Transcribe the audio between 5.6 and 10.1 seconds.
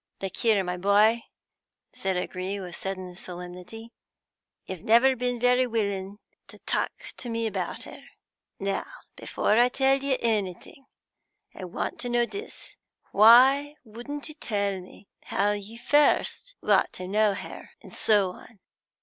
willing to talk to me about her. Now, before I tell